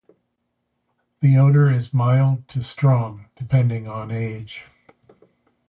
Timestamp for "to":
2.47-2.63